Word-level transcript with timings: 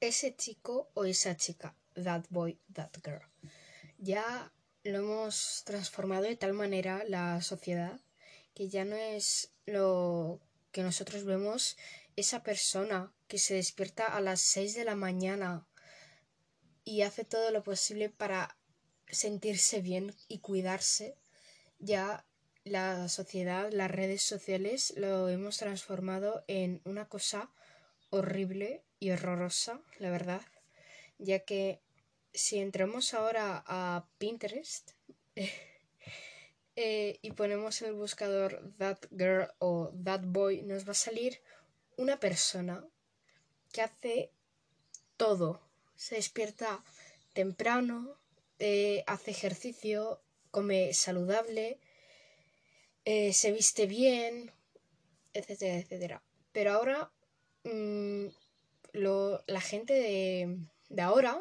ese 0.00 0.34
chico 0.36 0.90
o 0.94 1.04
esa 1.04 1.36
chica, 1.36 1.74
that 1.94 2.24
boy, 2.30 2.58
that 2.72 2.90
girl. 3.02 3.22
Ya 3.98 4.52
lo 4.84 4.98
hemos 4.98 5.62
transformado 5.64 6.24
de 6.24 6.36
tal 6.36 6.52
manera 6.52 7.04
la 7.04 7.42
sociedad 7.42 8.00
que 8.54 8.68
ya 8.68 8.84
no 8.84 8.96
es 8.96 9.52
lo 9.66 10.40
que 10.72 10.82
nosotros 10.82 11.24
vemos 11.24 11.76
esa 12.16 12.42
persona 12.42 13.12
que 13.28 13.38
se 13.38 13.54
despierta 13.54 14.04
a 14.06 14.20
las 14.20 14.40
6 14.40 14.74
de 14.74 14.84
la 14.84 14.96
mañana 14.96 15.68
y 16.84 17.02
hace 17.02 17.24
todo 17.24 17.50
lo 17.50 17.62
posible 17.62 18.08
para 18.08 18.56
sentirse 19.10 19.80
bien 19.80 20.14
y 20.26 20.38
cuidarse, 20.38 21.16
ya 21.78 22.26
la 22.64 23.08
sociedad, 23.08 23.70
las 23.72 23.90
redes 23.90 24.22
sociales 24.22 24.92
lo 24.96 25.28
hemos 25.28 25.58
transformado 25.58 26.44
en 26.48 26.80
una 26.84 27.08
cosa 27.08 27.52
horrible 28.10 28.82
y 29.00 29.10
horrorosa, 29.10 29.80
la 29.98 30.10
verdad, 30.10 30.42
ya 31.18 31.40
que 31.40 31.80
si 32.32 32.58
entramos 32.58 33.14
ahora 33.14 33.64
a 33.66 34.06
Pinterest 34.18 34.92
eh, 36.76 37.18
y 37.22 37.32
ponemos 37.32 37.82
en 37.82 37.88
el 37.88 37.94
buscador 37.94 38.72
that 38.78 38.98
girl 39.10 39.48
o 39.58 39.92
that 40.04 40.22
boy, 40.24 40.62
nos 40.62 40.86
va 40.86 40.92
a 40.92 40.94
salir 40.94 41.40
una 41.96 42.20
persona 42.20 42.84
que 43.72 43.82
hace 43.82 44.30
todo. 45.16 45.60
Se 45.96 46.14
despierta 46.14 46.82
temprano, 47.32 48.16
eh, 48.58 49.04
hace 49.06 49.32
ejercicio, 49.32 50.20
come 50.50 50.92
saludable, 50.94 51.80
eh, 53.04 53.32
se 53.32 53.52
viste 53.52 53.86
bien, 53.86 54.52
etcétera, 55.32 55.78
etcétera. 55.78 56.22
Pero 56.52 56.72
ahora 56.72 57.10
mm, 58.94 59.34
la 59.46 59.60
gente 59.60 59.92
de, 59.94 61.02
ahora, 61.02 61.38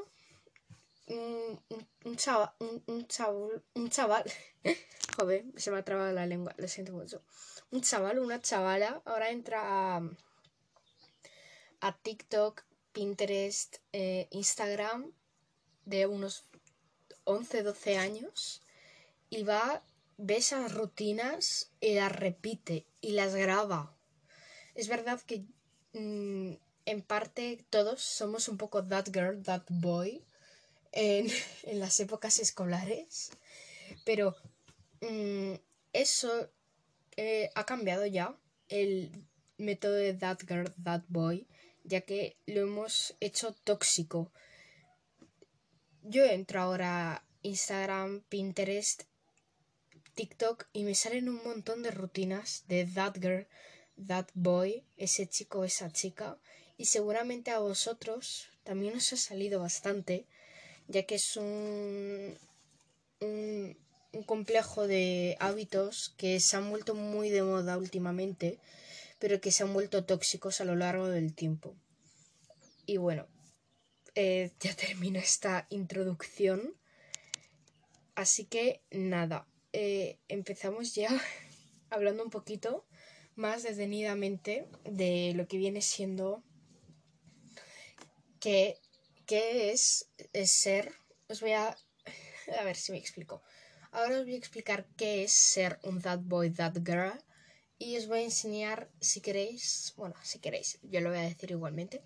un, 1.07 2.15
chaval, 2.15 2.51
un, 2.59 3.07
chaval, 3.07 3.63
un 3.73 3.89
chaval, 3.89 4.23
joder, 5.17 5.45
se 5.55 5.71
me 5.71 5.77
ha 5.77 5.83
trabado 5.85 6.11
la 6.13 6.25
lengua, 6.25 6.53
lo 6.57 6.67
siento 6.67 6.93
mucho. 6.93 7.21
Un 7.71 7.81
chaval, 7.81 8.19
una 8.19 8.41
chavala, 8.41 9.01
ahora 9.05 9.29
entra 9.29 9.97
a, 9.97 10.01
a 11.81 11.97
TikTok, 11.97 12.63
Pinterest, 12.91 13.77
eh, 13.93 14.27
Instagram 14.31 15.11
de 15.85 16.07
unos 16.07 16.45
11, 17.25 17.63
12 17.63 17.97
años 17.97 18.61
y 19.29 19.43
va, 19.43 19.83
ve 20.17 20.37
esas 20.37 20.73
rutinas 20.73 21.71
y 21.79 21.93
las 21.95 22.11
repite 22.11 22.87
y 23.01 23.11
las 23.11 23.35
graba. 23.35 23.95
Es 24.75 24.87
verdad 24.87 25.21
que 25.21 25.45
mm, 25.93 26.55
en 26.87 27.01
parte 27.01 27.65
todos 27.69 28.01
somos 28.01 28.47
un 28.47 28.57
poco 28.57 28.81
that 28.83 29.07
girl, 29.11 29.43
that 29.43 29.63
boy 29.69 30.23
en, 30.93 31.27
las 31.73 31.99
épocas 31.99 32.39
escolares, 32.39 33.31
pero 34.05 34.35
mm, 35.01 35.53
eso 35.93 36.49
eh, 37.17 37.49
ha 37.55 37.65
cambiado 37.65 38.05
ya 38.05 38.35
el 38.69 39.11
método 39.57 39.95
de 39.95 40.13
that 40.13 40.39
girl, 40.47 40.73
that 40.83 41.03
boy, 41.09 41.45
ya 41.83 42.01
que 42.01 42.37
lo 42.45 42.61
hemos 42.61 43.15
hecho 43.19 43.53
tóxico. 43.53 44.31
Yo 46.03 46.23
entro 46.23 46.61
ahora 46.61 47.15
a 47.15 47.23
Instagram, 47.41 48.21
Pinterest, 48.29 49.03
TikTok 50.15 50.67
y 50.71 50.83
me 50.83 50.95
salen 50.95 51.27
un 51.27 51.43
montón 51.43 51.83
de 51.83 51.91
rutinas 51.91 52.63
de 52.69 52.85
that 52.85 53.15
girl, 53.19 53.45
that 54.07 54.27
boy, 54.33 54.85
ese 54.95 55.27
chico, 55.27 55.65
esa 55.65 55.91
chica. 55.91 56.39
Y 56.77 56.85
seguramente 56.85 57.51
a 57.51 57.59
vosotros 57.59 58.49
también 58.63 58.95
os 58.95 59.11
ha 59.13 59.17
salido 59.17 59.59
bastante, 59.59 60.25
ya 60.87 61.03
que 61.03 61.15
es 61.15 61.35
un, 61.37 62.37
un, 63.21 63.77
complejo 64.25 64.87
de 64.87 65.37
hábitos 65.39 66.13
que 66.17 66.39
se 66.39 66.57
han 66.57 66.69
vuelto 66.69 66.95
muy 66.95 67.29
de 67.29 67.43
moda 67.43 67.77
últimamente, 67.77 68.59
pero 69.19 69.41
que 69.41 69.51
se 69.51 69.63
han 69.63 69.73
vuelto 69.73 70.05
tóxicos 70.05 70.61
a 70.61 70.65
lo 70.65 70.75
largo 70.75 71.07
del 71.07 71.33
tiempo. 71.33 71.75
Y 72.85 72.97
bueno, 72.97 73.27
eh, 74.15 74.51
ya 74.59 74.75
termino 74.75 75.19
esta 75.19 75.65
introducción. 75.69 76.75
Así 78.15 78.45
que 78.45 78.81
nada, 78.91 79.47
eh, 79.73 80.17
empezamos 80.27 80.95
ya 80.95 81.09
hablando 81.89 82.23
un 82.23 82.29
poquito 82.29 82.85
más 83.35 83.61
detenidamente 83.61 84.67
de 84.83 85.33
lo 85.35 85.47
que 85.47 85.57
viene 85.57 85.81
siendo 85.81 86.43
qué 89.25 89.71
es, 89.71 90.09
es, 90.33 90.51
ser. 90.51 90.93
Os 91.27 91.41
voy 91.41 91.51
a... 91.51 91.77
A 92.59 92.63
ver 92.63 92.77
si 92.77 92.91
me 92.93 92.97
explico. 92.97 93.41
Ahora 93.91 94.19
os 94.19 94.23
voy 94.23 94.35
a 94.35 94.37
explicar 94.37 94.87
qué 94.95 95.23
es 95.23 95.33
ser 95.33 95.79
un 95.83 96.01
that 96.01 96.19
boy, 96.21 96.49
that 96.51 96.75
girl. 96.85 97.19
Y 97.77 97.97
os 97.97 98.07
voy 98.07 98.19
a 98.19 98.23
enseñar, 98.23 98.89
si 99.01 99.21
queréis, 99.21 99.93
bueno, 99.97 100.15
si 100.23 100.39
queréis, 100.39 100.79
yo 100.81 101.01
lo 101.01 101.09
voy 101.09 101.19
a 101.19 101.29
decir 101.29 101.51
igualmente. 101.51 102.01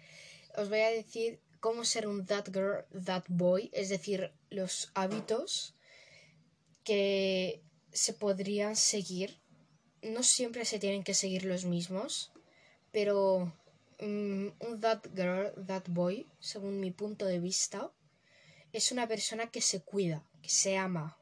Os 0.57 0.67
voy 0.67 0.79
a 0.79 0.89
decir 0.89 1.39
cómo 1.59 1.85
ser 1.85 2.07
un 2.07 2.25
that 2.25 2.47
girl, 2.51 2.85
that 3.05 3.23
boy, 3.27 3.69
es 3.71 3.89
decir, 3.89 4.33
los 4.49 4.91
hábitos 4.95 5.75
que 6.83 7.61
se 7.93 8.13
podrían 8.13 8.75
seguir. 8.75 9.39
No 10.01 10.23
siempre 10.23 10.65
se 10.65 10.79
tienen 10.79 11.03
que 11.03 11.13
seguir 11.13 11.45
los 11.45 11.65
mismos, 11.65 12.31
pero 12.91 13.53
mm, 14.01 14.47
un 14.59 14.79
that 14.81 15.01
girl, 15.15 15.51
that 15.65 15.83
boy, 15.87 16.27
según 16.39 16.79
mi 16.79 16.91
punto 16.91 17.25
de 17.25 17.39
vista, 17.39 17.91
es 18.73 18.91
una 18.91 19.07
persona 19.07 19.47
que 19.47 19.61
se 19.61 19.81
cuida, 19.81 20.23
que 20.41 20.49
se 20.49 20.77
ama, 20.77 21.17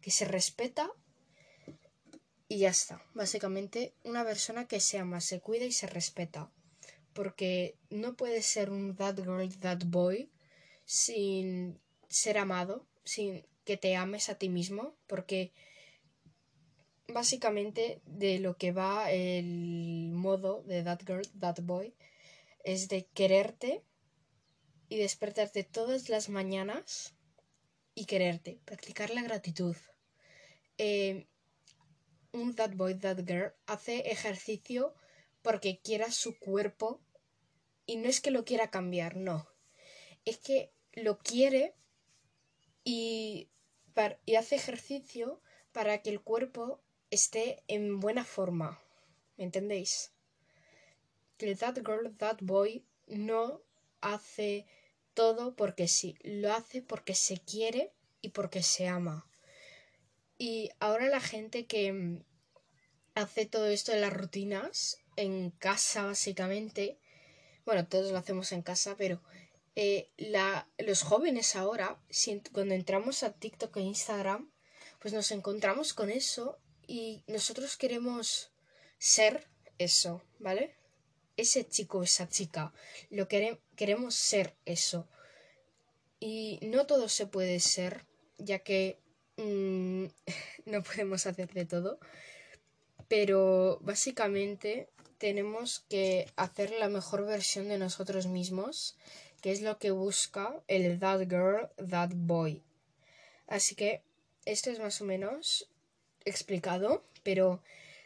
que 0.00 0.10
se 0.10 0.24
respeta 0.24 0.90
y 2.48 2.58
ya 2.58 2.70
está. 2.70 3.02
Básicamente, 3.14 3.94
una 4.04 4.24
persona 4.24 4.66
que 4.66 4.80
se 4.80 4.98
ama, 4.98 5.20
se 5.20 5.40
cuida 5.40 5.64
y 5.64 5.72
se 5.72 5.86
respeta 5.86 6.50
porque 7.14 7.78
no 7.90 8.16
puedes 8.16 8.44
ser 8.44 8.70
un 8.70 8.94
that 8.96 9.16
girl, 9.16 9.48
that 9.60 9.78
boy 9.86 10.28
sin 10.84 11.80
ser 12.08 12.36
amado, 12.36 12.86
sin 13.04 13.46
que 13.64 13.78
te 13.78 13.96
ames 13.96 14.28
a 14.28 14.34
ti 14.34 14.50
mismo, 14.50 14.94
porque 15.06 15.52
básicamente 17.08 18.00
de 18.06 18.38
lo 18.38 18.56
que 18.56 18.72
va 18.72 19.10
el 19.10 20.12
modo 20.12 20.62
de 20.62 20.82
that 20.82 21.00
girl, 21.06 21.26
that 21.38 21.56
boy 21.62 21.94
es 22.64 22.88
de 22.88 23.06
quererte 23.06 23.84
y 24.88 24.96
despertarte 24.96 25.64
todas 25.64 26.08
las 26.08 26.28
mañanas 26.28 27.14
y 27.94 28.06
quererte, 28.06 28.60
practicar 28.64 29.10
la 29.10 29.22
gratitud. 29.22 29.76
Eh, 30.78 31.26
un 32.32 32.54
that 32.54 32.74
boy, 32.74 32.98
that 32.98 33.18
girl 33.24 33.52
hace 33.66 34.10
ejercicio 34.10 34.94
porque 35.42 35.80
quiera 35.80 36.10
su 36.10 36.38
cuerpo 36.38 37.00
y 37.86 37.96
no 37.96 38.08
es 38.08 38.20
que 38.20 38.30
lo 38.30 38.44
quiera 38.44 38.70
cambiar, 38.70 39.16
no. 39.16 39.46
Es 40.24 40.38
que 40.38 40.72
lo 40.92 41.18
quiere 41.18 41.74
y, 42.82 43.50
y 44.24 44.34
hace 44.36 44.56
ejercicio 44.56 45.40
para 45.72 46.02
que 46.02 46.10
el 46.10 46.22
cuerpo 46.22 46.83
esté 47.14 47.62
en 47.68 48.00
buena 48.00 48.24
forma. 48.24 48.80
¿Me 49.36 49.44
entendéis? 49.44 50.12
Que 51.38 51.54
that 51.56 51.76
girl, 51.76 52.14
that 52.18 52.38
boy 52.40 52.84
no 53.06 53.62
hace 54.00 54.66
todo 55.14 55.54
porque 55.54 55.88
sí, 55.88 56.16
lo 56.22 56.52
hace 56.52 56.82
porque 56.82 57.14
se 57.14 57.38
quiere 57.38 57.92
y 58.20 58.30
porque 58.30 58.62
se 58.62 58.88
ama. 58.88 59.28
Y 60.38 60.70
ahora 60.80 61.08
la 61.08 61.20
gente 61.20 61.66
que 61.66 61.92
mm, 61.92 62.24
hace 63.14 63.46
todo 63.46 63.68
esto 63.68 63.92
de 63.92 64.00
las 64.00 64.12
rutinas 64.12 64.98
en 65.16 65.50
casa 65.50 66.04
básicamente, 66.04 66.98
bueno, 67.64 67.86
todos 67.86 68.10
lo 68.10 68.18
hacemos 68.18 68.52
en 68.52 68.62
casa, 68.62 68.96
pero 68.96 69.22
eh, 69.76 70.10
la, 70.16 70.68
los 70.78 71.02
jóvenes 71.02 71.56
ahora, 71.56 72.00
cuando 72.52 72.74
entramos 72.74 73.22
a 73.22 73.32
TikTok 73.32 73.76
e 73.76 73.80
Instagram, 73.80 74.50
pues 75.00 75.14
nos 75.14 75.30
encontramos 75.30 75.94
con 75.94 76.10
eso 76.10 76.58
y 76.86 77.22
nosotros 77.26 77.76
queremos 77.76 78.50
ser 78.98 79.46
eso, 79.78 80.22
¿vale? 80.38 80.74
Ese 81.36 81.66
chico, 81.66 82.02
esa 82.02 82.28
chica, 82.28 82.72
lo 83.10 83.26
queremos 83.28 84.14
ser 84.14 84.54
eso. 84.64 85.08
Y 86.20 86.58
no 86.62 86.86
todo 86.86 87.08
se 87.08 87.26
puede 87.26 87.60
ser, 87.60 88.06
ya 88.38 88.60
que 88.60 89.00
mm, 89.36 90.04
no 90.66 90.82
podemos 90.82 91.26
hacer 91.26 91.52
de 91.52 91.66
todo. 91.66 91.98
Pero 93.08 93.78
básicamente 93.82 94.88
tenemos 95.18 95.80
que 95.88 96.30
hacer 96.36 96.70
la 96.78 96.88
mejor 96.88 97.26
versión 97.26 97.68
de 97.68 97.78
nosotros 97.78 98.26
mismos, 98.26 98.96
que 99.40 99.52
es 99.52 99.60
lo 99.60 99.78
que 99.78 99.90
busca 99.90 100.62
el 100.68 100.98
That 100.98 101.20
Girl, 101.28 101.68
That 101.90 102.10
Boy. 102.14 102.62
Así 103.46 103.74
que 103.74 104.02
esto 104.44 104.70
es 104.70 104.78
más 104.78 105.00
o 105.00 105.04
menos 105.04 105.68
explicado, 106.24 107.04
pero 107.22 107.62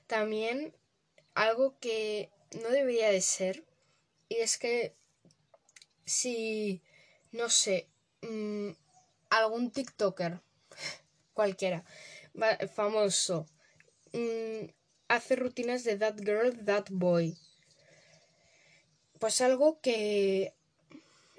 también 0.06 0.74
algo 1.34 1.78
que 1.80 2.30
no 2.62 2.70
debería 2.70 3.10
de 3.10 3.20
ser, 3.20 3.64
y 4.28 4.36
es 4.36 4.58
que 4.58 4.94
si, 6.04 6.82
no 7.32 7.48
sé, 7.50 7.88
mm, 8.22 8.70
algún 9.30 9.70
TikToker, 9.70 10.40
cualquiera, 11.34 11.84
famoso, 12.74 13.46
mm, 14.12 14.70
hace 15.08 15.36
rutinas 15.36 15.84
de 15.84 15.96
that 15.96 16.16
girl, 16.18 16.64
that 16.64 16.86
boy. 16.90 17.36
Pues 19.18 19.40
algo 19.40 19.80
que 19.80 20.54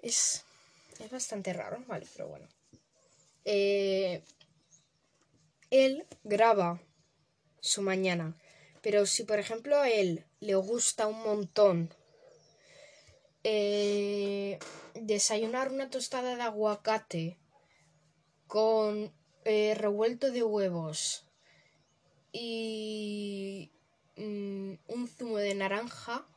es, 0.01 0.43
es 0.99 1.11
bastante 1.11 1.53
raro, 1.53 1.83
¿vale? 1.87 2.05
Pero 2.13 2.27
bueno. 2.27 2.47
Eh, 3.45 4.21
él 5.71 6.05
graba 6.23 6.81
su 7.61 7.81
mañana. 7.81 8.35
Pero 8.81 9.05
si 9.05 9.23
por 9.23 9.39
ejemplo 9.39 9.77
a 9.77 9.89
él 9.89 10.25
le 10.39 10.55
gusta 10.55 11.07
un 11.07 11.21
montón 11.21 11.93
eh, 13.43 14.59
desayunar 14.93 15.71
una 15.71 15.89
tostada 15.89 16.35
de 16.35 16.41
aguacate 16.41 17.37
con 18.47 19.13
eh, 19.45 19.75
revuelto 19.75 20.31
de 20.31 20.43
huevos 20.43 21.25
y 22.31 23.71
mm, 24.17 24.73
un 24.87 25.07
zumo 25.07 25.37
de 25.37 25.55
naranja, 25.55 26.27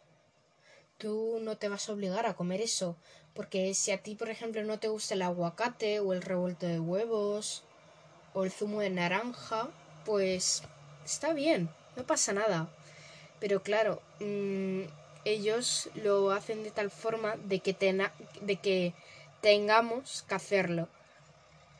tú 0.98 1.38
no 1.40 1.58
te 1.58 1.68
vas 1.68 1.88
a 1.88 1.92
obligar 1.92 2.26
a 2.26 2.34
comer 2.34 2.60
eso. 2.60 2.96
Porque 3.34 3.72
si 3.74 3.90
a 3.92 4.02
ti, 4.02 4.14
por 4.14 4.28
ejemplo, 4.28 4.62
no 4.62 4.78
te 4.78 4.88
gusta 4.88 5.14
el 5.14 5.22
aguacate 5.22 6.00
o 6.00 6.12
el 6.12 6.22
revuelto 6.22 6.66
de 6.66 6.80
huevos 6.80 7.64
o 8.34 8.44
el 8.44 8.50
zumo 8.50 8.80
de 8.80 8.90
naranja, 8.90 9.68
pues 10.04 10.62
está 11.04 11.32
bien, 11.32 11.68
no 11.96 12.04
pasa 12.04 12.32
nada. 12.32 12.68
Pero 13.40 13.62
claro, 13.62 14.00
mm, 14.20 14.82
ellos 15.24 15.90
lo 15.94 16.30
hacen 16.30 16.62
de 16.62 16.70
tal 16.70 16.90
forma 16.90 17.36
de 17.36 17.60
que, 17.60 17.74
de 18.40 18.56
que 18.56 18.94
tengamos 19.40 20.24
que 20.28 20.34
hacerlo. 20.34 20.88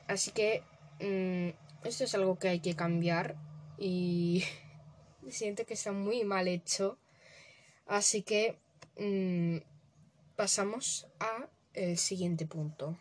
Así 0.08 0.32
que 0.32 0.62
mm, 1.00 1.86
esto 1.86 2.04
es 2.04 2.14
algo 2.14 2.38
que 2.38 2.48
hay 2.48 2.60
que 2.60 2.76
cambiar 2.76 3.36
y 3.78 4.44
siento 5.30 5.64
que 5.64 5.74
está 5.74 5.92
muy 5.92 6.24
mal 6.24 6.48
hecho. 6.48 6.98
Así 7.86 8.22
que 8.22 8.58
mm, 8.98 9.58
pasamos 10.36 11.06
a 11.20 11.48
el 11.74 11.98
siguiente 11.98 12.46
punto. 12.46 12.98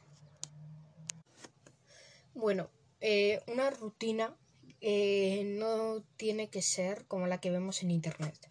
Bueno, 2.34 2.70
eh, 3.02 3.42
una 3.48 3.70
rutina 3.72 4.36
eh, 4.80 5.44
no 5.46 6.04
tiene 6.18 6.50
que 6.50 6.62
ser 6.62 7.06
como 7.06 7.28
la 7.28 7.40
que 7.40 7.52
vemos 7.52 7.84
en 7.84 7.92
Internet. 7.92 8.50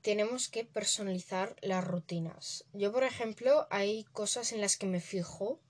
Tenemos 0.00 0.48
que 0.48 0.64
personalizar 0.64 1.56
las 1.62 1.86
rutinas. 1.86 2.64
Yo, 2.72 2.92
por 2.92 3.04
ejemplo, 3.04 3.66
hay 3.70 4.04
cosas 4.12 4.52
en 4.52 4.60
las 4.60 4.76
que 4.76 4.86
me 4.86 5.00
fijo. 5.00 5.60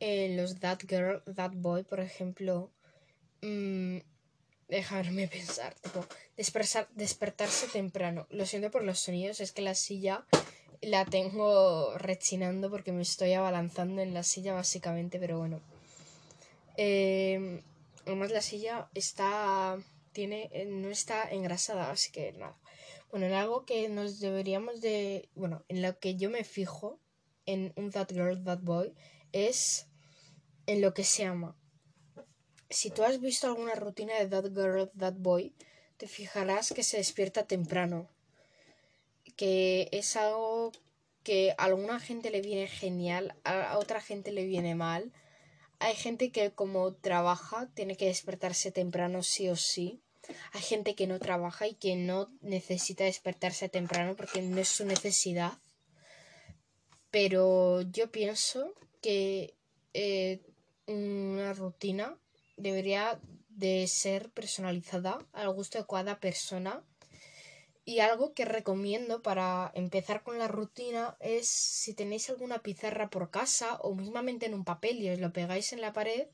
En 0.00 0.36
los 0.36 0.60
That 0.60 0.80
Girl, 0.86 1.22
That 1.34 1.52
Boy, 1.54 1.82
por 1.82 2.00
ejemplo. 2.00 2.70
Mmm, 3.40 3.98
dejarme 4.68 5.28
pensar. 5.38 5.74
Tipo, 5.74 6.04
despertarse 6.94 7.68
temprano. 7.68 8.26
Lo 8.30 8.46
siento 8.46 8.70
por 8.70 8.84
los 8.84 9.00
sonidos, 9.00 9.40
es 9.40 9.52
que 9.52 9.62
la 9.62 9.74
silla 9.74 10.26
la 10.80 11.04
tengo 11.04 11.96
rechinando 11.98 12.70
porque 12.70 12.92
me 12.92 13.02
estoy 13.02 13.32
abalanzando 13.32 14.02
en 14.02 14.14
la 14.14 14.22
silla 14.22 14.54
básicamente, 14.54 15.18
pero 15.18 15.38
bueno. 15.38 15.60
Eh, 16.78 17.62
Además 18.08 18.30
la 18.30 18.40
silla 18.40 18.88
está 18.94 19.76
tiene 20.12 20.48
eh, 20.54 20.64
no 20.64 20.88
está 20.88 21.30
engrasada, 21.30 21.90
así 21.90 22.10
que 22.10 22.32
nada. 22.32 22.56
Bueno, 23.10 23.26
en 23.26 23.34
algo 23.34 23.66
que 23.66 23.90
nos 23.90 24.18
deberíamos 24.18 24.80
de, 24.80 25.28
bueno, 25.34 25.62
en 25.68 25.82
lo 25.82 25.98
que 25.98 26.16
yo 26.16 26.30
me 26.30 26.42
fijo 26.42 26.98
en 27.44 27.74
un 27.76 27.90
That 27.90 28.08
Girl, 28.10 28.42
That 28.44 28.60
Boy 28.60 28.94
es 29.32 29.88
en 30.64 30.80
lo 30.80 30.94
que 30.94 31.04
se 31.04 31.24
llama. 31.24 31.54
Si 32.70 32.88
tú 32.88 33.02
has 33.02 33.20
visto 33.20 33.46
alguna 33.46 33.74
rutina 33.74 34.14
de 34.14 34.26
That 34.26 34.54
Girl, 34.54 34.90
That 34.98 35.16
Boy, 35.18 35.54
te 35.98 36.08
fijarás 36.08 36.72
que 36.72 36.82
se 36.84 36.96
despierta 36.96 37.46
temprano. 37.46 38.08
Que 39.36 39.90
es 39.92 40.16
algo 40.16 40.72
que 41.24 41.54
a 41.58 41.64
alguna 41.64 42.00
gente 42.00 42.30
le 42.30 42.40
viene 42.40 42.68
genial, 42.68 43.36
a 43.44 43.76
otra 43.76 44.00
gente 44.00 44.32
le 44.32 44.46
viene 44.46 44.74
mal 44.74 45.12
hay 45.78 45.94
gente 45.94 46.32
que 46.32 46.52
como 46.52 46.94
trabaja 46.94 47.68
tiene 47.74 47.96
que 47.96 48.06
despertarse 48.06 48.72
temprano 48.72 49.22
sí 49.22 49.48
o 49.48 49.56
sí. 49.56 50.02
Hay 50.52 50.60
gente 50.60 50.94
que 50.94 51.06
no 51.06 51.18
trabaja 51.18 51.66
y 51.66 51.74
que 51.74 51.96
no 51.96 52.28
necesita 52.40 53.04
despertarse 53.04 53.68
temprano 53.68 54.16
porque 54.16 54.42
no 54.42 54.58
es 54.58 54.68
su 54.68 54.84
necesidad. 54.84 55.58
Pero 57.10 57.82
yo 57.82 58.10
pienso 58.10 58.74
que 59.00 59.54
eh, 59.94 60.42
una 60.86 61.54
rutina 61.54 62.18
debería 62.56 63.20
de 63.48 63.86
ser 63.86 64.30
personalizada 64.30 65.26
al 65.32 65.52
gusto 65.52 65.78
de 65.78 65.86
cada 65.86 66.20
persona 66.20 66.84
y 67.88 68.00
algo 68.00 68.34
que 68.34 68.44
recomiendo 68.44 69.22
para 69.22 69.72
empezar 69.74 70.22
con 70.22 70.38
la 70.38 70.46
rutina 70.46 71.16
es 71.20 71.48
si 71.48 71.94
tenéis 71.94 72.28
alguna 72.28 72.58
pizarra 72.58 73.08
por 73.08 73.30
casa 73.30 73.78
o 73.80 73.94
mismamente 73.94 74.44
en 74.44 74.52
un 74.52 74.66
papel 74.66 75.00
y 75.00 75.08
os 75.08 75.18
lo 75.18 75.32
pegáis 75.32 75.72
en 75.72 75.80
la 75.80 75.94
pared, 75.94 76.26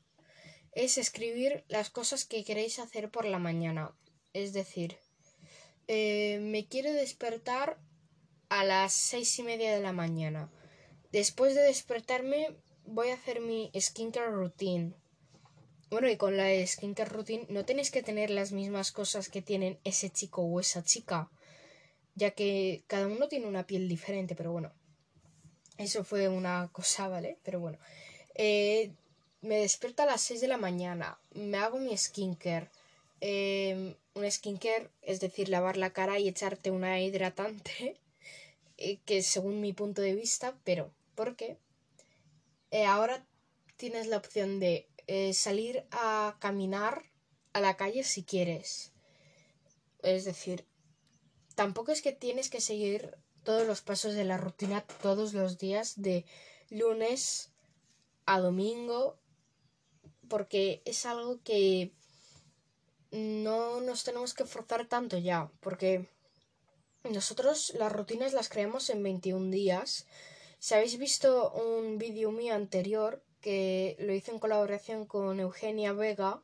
es 0.73 0.97
escribir 0.97 1.63
las 1.69 1.89
cosas 1.89 2.25
que 2.25 2.43
queréis 2.43 2.77
hacer 2.79 3.09
por 3.09 3.23
la 3.23 3.39
mañana. 3.39 3.95
Es 4.33 4.51
decir, 4.51 4.97
eh, 5.87 6.39
me 6.41 6.67
quiero 6.67 6.91
despertar 6.91 7.79
a 8.49 8.65
las 8.65 8.91
seis 8.91 9.39
y 9.39 9.43
media 9.43 9.73
de 9.73 9.81
la 9.81 9.93
mañana. 9.93 10.51
Después 11.13 11.55
de 11.55 11.61
despertarme 11.61 12.57
voy 12.83 13.11
a 13.11 13.13
hacer 13.13 13.39
mi 13.39 13.71
skincare 13.79 14.29
routine. 14.29 14.93
Bueno, 15.89 16.09
y 16.09 16.17
con 16.17 16.35
la 16.35 16.49
skincare 16.67 17.11
routine 17.11 17.47
no 17.47 17.63
tenéis 17.63 17.91
que 17.91 18.03
tener 18.03 18.29
las 18.29 18.51
mismas 18.51 18.91
cosas 18.91 19.29
que 19.29 19.41
tienen 19.41 19.79
ese 19.85 20.09
chico 20.09 20.41
o 20.41 20.59
esa 20.59 20.83
chica 20.83 21.31
ya 22.15 22.31
que 22.31 22.83
cada 22.87 23.07
uno 23.07 23.27
tiene 23.27 23.47
una 23.47 23.67
piel 23.67 23.87
diferente, 23.87 24.35
pero 24.35 24.51
bueno, 24.51 24.71
eso 25.77 26.03
fue 26.03 26.27
una 26.29 26.69
cosa, 26.71 27.07
¿vale? 27.07 27.37
Pero 27.43 27.59
bueno, 27.59 27.77
eh, 28.35 28.91
me 29.41 29.57
despierto 29.59 30.03
a 30.03 30.07
las 30.07 30.21
6 30.21 30.41
de 30.41 30.47
la 30.47 30.57
mañana, 30.57 31.19
me 31.33 31.57
hago 31.57 31.77
mi 31.77 31.95
skincare. 31.95 32.69
Eh, 33.21 33.95
un 34.13 34.31
skincare, 34.31 34.89
es 35.01 35.19
decir, 35.19 35.49
lavar 35.49 35.77
la 35.77 35.91
cara 35.91 36.19
y 36.19 36.27
echarte 36.27 36.71
una 36.71 36.99
hidratante, 36.99 37.99
eh, 38.77 38.97
que 39.05 39.21
según 39.21 39.61
mi 39.61 39.73
punto 39.73 40.01
de 40.01 40.15
vista, 40.15 40.57
pero 40.63 40.91
¿por 41.15 41.35
qué? 41.35 41.57
Eh, 42.71 42.85
ahora 42.85 43.25
tienes 43.77 44.07
la 44.07 44.17
opción 44.17 44.59
de 44.59 44.87
salir 45.33 45.85
a 45.91 46.35
caminar 46.39 47.03
a 47.53 47.61
la 47.61 47.77
calle 47.77 48.03
si 48.03 48.23
quieres. 48.23 48.91
Es 50.01 50.25
decir, 50.25 50.65
tampoco 51.55 51.91
es 51.91 52.01
que 52.01 52.11
tienes 52.11 52.49
que 52.49 52.61
seguir 52.61 53.17
todos 53.43 53.65
los 53.65 53.81
pasos 53.81 54.13
de 54.13 54.25
la 54.25 54.37
rutina 54.37 54.81
todos 55.01 55.33
los 55.33 55.57
días 55.57 56.01
de 56.01 56.25
lunes 56.69 57.51
a 58.25 58.39
domingo 58.39 59.17
porque 60.27 60.81
es 60.85 61.05
algo 61.05 61.39
que 61.43 61.91
no 63.11 63.81
nos 63.81 64.03
tenemos 64.03 64.33
que 64.33 64.45
forzar 64.45 64.87
tanto 64.87 65.17
ya 65.17 65.49
porque 65.61 66.07
nosotros 67.03 67.73
las 67.77 67.91
rutinas 67.91 68.33
las 68.33 68.49
creamos 68.49 68.89
en 68.89 69.03
21 69.03 69.51
días. 69.51 70.07
Si 70.57 70.73
habéis 70.73 70.97
visto 70.97 71.51
un 71.51 71.99
vídeo 71.99 72.31
mío 72.31 72.55
anterior 72.55 73.21
que 73.41 73.95
lo 73.99 74.11
hice 74.11 74.31
en 74.31 74.39
colaboración 74.39 75.05
con 75.05 75.39
Eugenia 75.39 75.93
Vega 75.93 76.41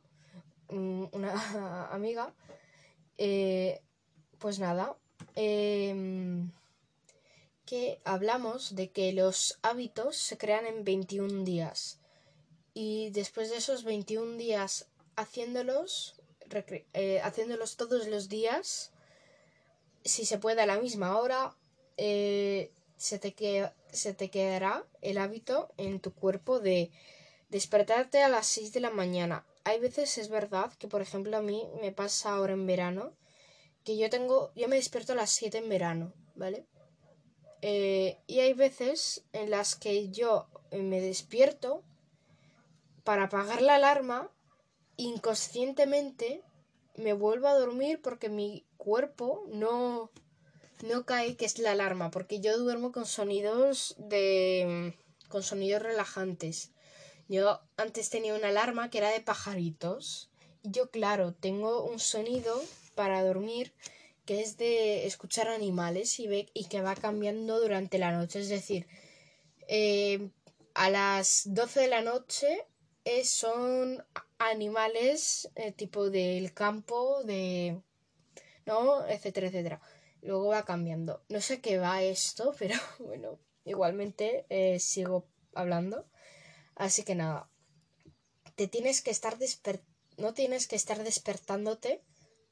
mm, 0.68 1.06
una 1.10 1.88
amiga 1.92 2.32
eh, 3.18 3.82
pues 4.38 4.60
nada 4.60 4.96
Em, 5.34 6.50
que 7.66 8.00
hablamos 8.04 8.74
de 8.74 8.90
que 8.90 9.12
los 9.12 9.58
hábitos 9.62 10.16
se 10.16 10.36
crean 10.36 10.66
en 10.66 10.84
21 10.84 11.44
días 11.44 11.98
y 12.74 13.10
después 13.10 13.50
de 13.50 13.56
esos 13.56 13.84
21 13.84 14.36
días 14.36 14.88
haciéndolos, 15.16 16.16
eh, 16.94 17.20
haciéndolos 17.22 17.76
todos 17.76 18.06
los 18.08 18.28
días, 18.28 18.92
si 20.04 20.24
se 20.24 20.38
puede 20.38 20.62
a 20.62 20.66
la 20.66 20.80
misma 20.80 21.18
hora, 21.18 21.54
eh, 21.96 22.70
se, 22.96 23.18
te 23.18 23.34
se 23.92 24.14
te 24.14 24.30
quedará 24.30 24.84
el 25.00 25.18
hábito 25.18 25.70
en 25.76 26.00
tu 26.00 26.12
cuerpo 26.14 26.60
de 26.60 26.90
despertarte 27.50 28.22
a 28.22 28.28
las 28.28 28.46
6 28.46 28.72
de 28.72 28.80
la 28.80 28.90
mañana. 28.90 29.44
Hay 29.64 29.78
veces 29.78 30.18
es 30.18 30.28
verdad 30.28 30.72
que, 30.78 30.88
por 30.88 31.02
ejemplo, 31.02 31.36
a 31.36 31.42
mí 31.42 31.68
me 31.80 31.92
pasa 31.92 32.32
ahora 32.32 32.54
en 32.54 32.66
verano 32.66 33.12
que 33.84 33.96
yo 33.96 34.08
tengo, 34.10 34.52
yo 34.54 34.68
me 34.68 34.76
despierto 34.76 35.12
a 35.12 35.16
las 35.16 35.30
7 35.30 35.58
en 35.58 35.68
verano, 35.68 36.12
¿vale? 36.34 36.66
Eh, 37.62 38.18
y 38.26 38.40
hay 38.40 38.54
veces 38.54 39.24
en 39.32 39.50
las 39.50 39.76
que 39.76 40.10
yo 40.10 40.48
me 40.72 41.00
despierto 41.00 41.82
para 43.04 43.24
apagar 43.24 43.62
la 43.62 43.76
alarma, 43.76 44.30
inconscientemente 44.96 46.42
me 46.96 47.12
vuelvo 47.12 47.48
a 47.48 47.58
dormir 47.58 48.00
porque 48.02 48.28
mi 48.28 48.64
cuerpo 48.76 49.44
no, 49.48 50.10
no 50.82 51.06
cae 51.06 51.36
que 51.36 51.44
es 51.44 51.58
la 51.58 51.72
alarma, 51.72 52.10
porque 52.10 52.40
yo 52.40 52.58
duermo 52.58 52.92
con 52.92 53.06
sonidos 53.06 53.94
de 53.98 54.94
con 55.28 55.42
sonidos 55.42 55.82
relajantes. 55.82 56.70
Yo 57.28 57.60
antes 57.78 58.10
tenía 58.10 58.34
una 58.34 58.48
alarma 58.48 58.90
que 58.90 58.98
era 58.98 59.08
de 59.08 59.20
pajaritos. 59.20 60.30
Y 60.62 60.70
yo, 60.70 60.90
claro, 60.90 61.32
tengo 61.32 61.84
un 61.84 61.98
sonido 61.98 62.62
para 62.94 63.22
dormir 63.24 63.72
que 64.24 64.40
es 64.40 64.56
de 64.56 65.06
escuchar 65.06 65.48
animales 65.48 66.18
y, 66.20 66.28
ve, 66.28 66.48
y 66.54 66.66
que 66.66 66.80
va 66.80 66.94
cambiando 66.94 67.60
durante 67.60 67.98
la 67.98 68.12
noche. 68.12 68.40
Es 68.40 68.48
decir, 68.48 68.86
eh, 69.68 70.30
a 70.74 70.90
las 70.90 71.42
12 71.46 71.80
de 71.80 71.88
la 71.88 72.02
noche 72.02 72.66
eh, 73.04 73.24
son 73.24 74.04
animales 74.38 75.50
eh, 75.56 75.72
tipo 75.72 76.10
del 76.10 76.52
campo, 76.52 77.22
de... 77.24 77.80
¿no? 78.64 79.06
etcétera, 79.06 79.48
etcétera. 79.48 79.80
Luego 80.22 80.48
va 80.48 80.64
cambiando. 80.64 81.24
No 81.28 81.40
sé 81.40 81.60
qué 81.60 81.78
va 81.78 82.02
esto, 82.02 82.54
pero 82.58 82.76
bueno, 83.00 83.38
igualmente 83.64 84.46
sigo 84.78 85.26
hablando. 85.54 86.06
Así 86.76 87.02
que 87.02 87.14
nada, 87.14 87.50
te 88.54 88.68
tienes 88.68 89.02
que 89.02 89.10
estar 89.10 89.36
no 90.16 90.34
tienes 90.34 90.68
que 90.68 90.76
estar 90.76 91.02
despertándote 91.02 92.02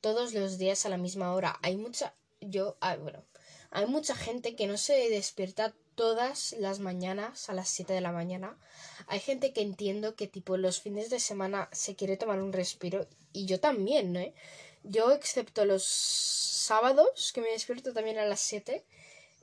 todos 0.00 0.34
los 0.34 0.58
días 0.58 0.86
a 0.86 0.88
la 0.88 0.96
misma 0.96 1.34
hora. 1.34 1.58
Hay 1.62 1.76
mucha, 1.76 2.14
yo, 2.40 2.76
bueno, 3.00 3.24
hay 3.70 3.86
mucha 3.86 4.14
gente 4.14 4.56
que 4.56 4.66
no 4.66 4.76
se 4.76 5.08
despierta 5.10 5.74
todas 5.94 6.54
las 6.58 6.80
mañanas 6.80 7.50
a 7.50 7.54
las 7.54 7.68
7 7.68 7.92
de 7.92 8.00
la 8.00 8.12
mañana. 8.12 8.58
Hay 9.06 9.20
gente 9.20 9.52
que 9.52 9.62
entiendo 9.62 10.16
que 10.16 10.26
tipo 10.26 10.56
los 10.56 10.80
fines 10.80 11.10
de 11.10 11.20
semana 11.20 11.68
se 11.72 11.94
quiere 11.94 12.16
tomar 12.16 12.40
un 12.42 12.52
respiro 12.52 13.06
y 13.32 13.46
yo 13.46 13.60
también, 13.60 14.16
¿eh? 14.16 14.34
Yo 14.82 15.12
excepto 15.12 15.64
los 15.66 15.84
sábados 15.84 17.32
que 17.32 17.42
me 17.42 17.50
despierto 17.50 17.92
también 17.92 18.18
a 18.18 18.24
las 18.24 18.40
7, 18.40 18.84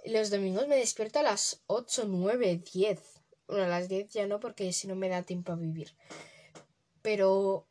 los 0.05 0.29
domingos 0.29 0.67
me 0.67 0.77
despierto 0.77 1.19
a 1.19 1.23
las 1.23 1.61
8, 1.67 2.05
9, 2.07 2.63
10. 2.73 2.99
Bueno, 3.47 3.65
a 3.65 3.67
las 3.67 3.87
10 3.87 4.09
ya 4.09 4.27
no 4.27 4.39
porque 4.39 4.73
si 4.73 4.87
no 4.87 4.95
me 4.95 5.09
da 5.09 5.21
tiempo 5.23 5.51
a 5.51 5.55
vivir. 5.55 5.95
Pero... 7.01 7.67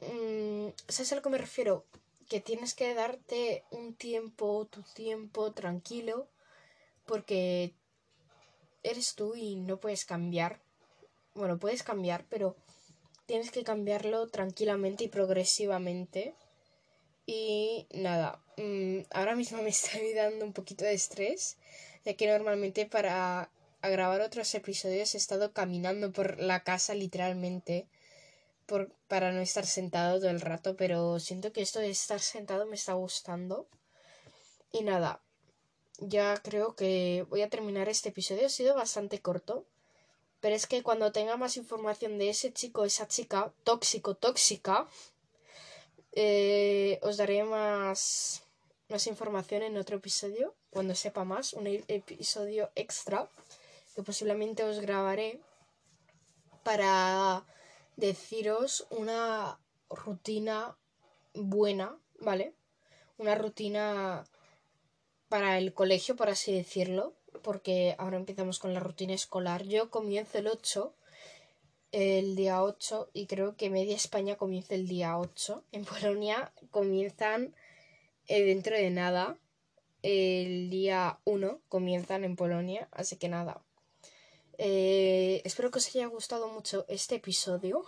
Mmm, 0.00 0.68
¿Sabes 0.88 1.12
a 1.12 1.16
lo 1.16 1.22
que 1.22 1.30
me 1.30 1.38
refiero? 1.38 1.86
Que 2.28 2.40
tienes 2.40 2.74
que 2.74 2.94
darte 2.94 3.64
un 3.70 3.94
tiempo, 3.94 4.66
tu 4.66 4.82
tiempo 4.82 5.52
tranquilo, 5.52 6.28
porque 7.06 7.74
eres 8.82 9.14
tú 9.14 9.34
y 9.34 9.56
no 9.56 9.78
puedes 9.78 10.04
cambiar. 10.04 10.60
Bueno, 11.34 11.58
puedes 11.58 11.82
cambiar, 11.82 12.26
pero 12.28 12.56
tienes 13.26 13.50
que 13.50 13.64
cambiarlo 13.64 14.28
tranquilamente 14.28 15.04
y 15.04 15.08
progresivamente. 15.08 16.34
Y 17.26 17.86
nada, 17.94 18.42
mm, 18.56 19.00
ahora 19.10 19.34
mismo 19.34 19.62
me 19.62 19.68
estoy 19.70 20.12
dando 20.12 20.44
un 20.44 20.52
poquito 20.52 20.84
de 20.84 20.94
estrés, 20.94 21.56
ya 22.04 22.14
que 22.14 22.26
normalmente 22.26 22.86
para 22.86 23.50
grabar 23.82 24.20
otros 24.20 24.54
episodios 24.54 25.14
he 25.14 25.18
estado 25.18 25.52
caminando 25.52 26.12
por 26.12 26.38
la 26.40 26.62
casa 26.64 26.94
literalmente 26.94 27.86
por, 28.66 28.92
para 29.08 29.32
no 29.32 29.40
estar 29.40 29.66
sentado 29.66 30.18
todo 30.18 30.30
el 30.30 30.40
rato, 30.40 30.76
pero 30.76 31.18
siento 31.20 31.52
que 31.52 31.62
esto 31.62 31.80
de 31.80 31.90
estar 31.90 32.20
sentado 32.20 32.66
me 32.66 32.76
está 32.76 32.94
gustando. 32.94 33.66
Y 34.72 34.82
nada, 34.82 35.20
ya 35.98 36.36
creo 36.42 36.74
que 36.74 37.26
voy 37.28 37.42
a 37.42 37.48
terminar 37.48 37.88
este 37.88 38.08
episodio. 38.08 38.46
Ha 38.46 38.50
sido 38.50 38.74
bastante 38.74 39.20
corto, 39.20 39.66
pero 40.40 40.54
es 40.56 40.66
que 40.66 40.82
cuando 40.82 41.12
tenga 41.12 41.36
más 41.36 41.56
información 41.56 42.18
de 42.18 42.30
ese 42.30 42.52
chico, 42.52 42.84
esa 42.84 43.08
chica, 43.08 43.52
tóxico, 43.64 44.14
tóxica, 44.14 44.88
eh, 46.12 46.98
os 47.02 47.16
daré 47.16 47.44
más, 47.44 48.42
más 48.88 49.06
información 49.06 49.62
en 49.62 49.76
otro 49.76 49.96
episodio, 49.96 50.54
cuando 50.70 50.94
sepa 50.94 51.24
más, 51.24 51.52
un 51.52 51.66
episodio 51.66 52.70
extra 52.74 53.28
que 53.94 54.02
posiblemente 54.02 54.64
os 54.64 54.80
grabaré 54.80 55.40
para 56.64 57.44
deciros 57.96 58.86
una 58.90 59.58
rutina 59.88 60.76
buena, 61.34 61.98
¿vale? 62.20 62.54
Una 63.18 63.34
rutina 63.34 64.24
para 65.28 65.58
el 65.58 65.72
colegio, 65.74 66.16
por 66.16 66.28
así 66.28 66.52
decirlo, 66.52 67.14
porque 67.42 67.94
ahora 67.98 68.16
empezamos 68.16 68.58
con 68.58 68.74
la 68.74 68.80
rutina 68.80 69.14
escolar. 69.14 69.64
Yo 69.64 69.90
comienzo 69.90 70.38
el 70.38 70.46
8, 70.46 70.94
el 71.92 72.36
día 72.36 72.62
8, 72.62 73.10
y 73.12 73.26
creo 73.26 73.56
que 73.56 73.70
media 73.70 73.96
España 73.96 74.36
comienza 74.36 74.74
el 74.74 74.86
día 74.86 75.18
8. 75.18 75.64
En 75.72 75.84
Polonia 75.84 76.52
comienzan 76.70 77.54
eh, 78.26 78.44
dentro 78.44 78.76
de 78.76 78.90
nada, 78.90 79.38
el 80.02 80.70
día 80.70 81.18
1 81.24 81.60
comienzan 81.68 82.24
en 82.24 82.36
Polonia, 82.36 82.88
así 82.92 83.16
que 83.16 83.28
nada, 83.28 83.63
eh, 84.58 85.42
espero 85.44 85.70
que 85.70 85.78
os 85.78 85.88
haya 85.88 86.06
gustado 86.06 86.48
mucho 86.48 86.84
este 86.88 87.16
episodio. 87.16 87.84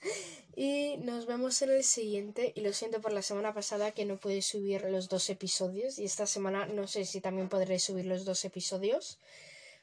Y 0.54 0.98
nos 0.98 1.24
vemos 1.24 1.62
en 1.62 1.70
el 1.70 1.82
siguiente. 1.82 2.52
Y 2.54 2.60
lo 2.60 2.74
siento 2.74 3.00
por 3.00 3.12
la 3.12 3.22
semana 3.22 3.54
pasada 3.54 3.92
que 3.92 4.04
no 4.04 4.18
pude 4.18 4.42
subir 4.42 4.82
los 4.82 5.08
dos 5.08 5.30
episodios. 5.30 5.98
Y 5.98 6.04
esta 6.04 6.26
semana 6.26 6.66
no 6.66 6.86
sé 6.86 7.06
si 7.06 7.22
también 7.22 7.48
podré 7.48 7.78
subir 7.78 8.04
los 8.04 8.26
dos 8.26 8.44
episodios. 8.44 9.18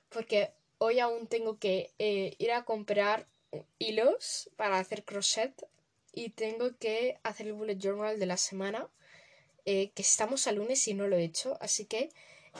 Porque 0.09 0.51
hoy 0.77 0.99
aún 0.99 1.25
tengo 1.25 1.57
que 1.57 1.91
eh, 1.97 2.35
ir 2.37 2.51
a 2.51 2.65
comprar 2.65 3.25
hilos 3.79 4.51
para 4.57 4.77
hacer 4.77 5.03
crochet. 5.03 5.53
Y 6.13 6.29
tengo 6.29 6.77
que 6.77 7.17
hacer 7.23 7.47
el 7.47 7.53
bullet 7.53 7.79
journal 7.79 8.19
de 8.19 8.25
la 8.27 8.37
semana. 8.37 8.87
Eh, 9.65 9.89
que 9.95 10.03
estamos 10.03 10.45
a 10.47 10.51
lunes 10.51 10.87
y 10.87 10.93
no 10.93 11.07
lo 11.07 11.17
he 11.17 11.23
hecho. 11.23 11.57
Así 11.61 11.85
que 11.85 12.11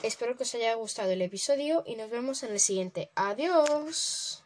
Espero 0.02 0.36
que 0.36 0.44
os 0.44 0.54
haya 0.54 0.74
gustado 0.74 1.10
el 1.10 1.22
episodio 1.22 1.82
y 1.86 1.96
nos 1.96 2.10
vemos 2.10 2.42
en 2.42 2.52
el 2.52 2.60
siguiente. 2.60 3.10
Adiós. 3.14 4.38